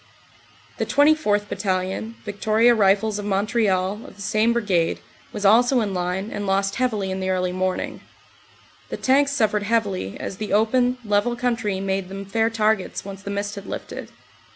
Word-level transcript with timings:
The 0.79 0.85
24th. 0.87 1.47
Battalion, 1.47 2.15
Victoria 2.25 2.73
Rifles 2.73 3.19
of 3.19 3.25
Montreal, 3.25 3.97
of 4.03 4.15
the 4.15 4.15
5 4.15 4.15
50 4.15 4.15
CANADA 4.15 4.15
S 4.15 4.15
HUNDRED 4.15 4.15
DAYS 4.15 4.23
same 4.23 4.53
Brigade, 4.53 4.99
was 5.31 5.45
also 5.45 5.79
in 5.81 5.93
line, 5.93 6.31
and 6.31 6.47
lost 6.47 6.77
heavily 6.77 7.11
in 7.11 7.19
the 7.19 7.29
early 7.29 7.51
morning. 7.51 8.01
The 8.89 8.97
tanks 8.97 9.31
suffered 9.33 9.61
heavily, 9.61 10.19
as 10.19 10.37
the 10.37 10.53
open, 10.53 10.97
level 11.05 11.35
coun 11.35 11.55
try 11.55 11.79
made 11.79 12.09
them 12.09 12.25
fair 12.25 12.49
targets 12.49 13.05
once 13.05 13.21
the 13.21 13.29
mist 13.29 13.53
had 13.53 13.67
lifted. 13.67 14.09